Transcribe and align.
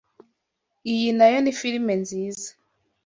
Iyi 0.91 1.09
nayo 1.17 1.37
ni 1.41 1.53
firime 1.59 1.93
nziza. 2.01 2.47